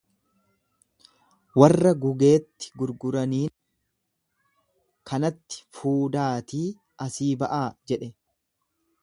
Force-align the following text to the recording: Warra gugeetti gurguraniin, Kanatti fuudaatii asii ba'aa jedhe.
Warra 1.63 1.91
gugeetti 2.05 2.71
gurguraniin, 2.83 3.53
Kanatti 5.11 5.61
fuudaatii 5.81 6.65
asii 7.09 7.31
ba'aa 7.45 7.63
jedhe. 7.93 8.11